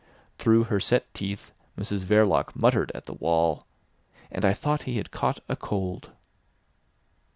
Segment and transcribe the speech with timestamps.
[0.39, 3.67] Through her set teeth Mrs Verloc muttered at the wall:
[4.31, 6.09] "And I thought he had caught a cold."